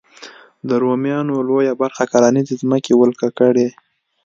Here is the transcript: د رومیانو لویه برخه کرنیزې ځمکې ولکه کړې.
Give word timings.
د 0.67 0.69
رومیانو 0.83 1.35
لویه 1.47 1.73
برخه 1.81 2.03
کرنیزې 2.11 2.55
ځمکې 2.61 2.93
ولکه 2.95 3.29
کړې. 3.39 3.67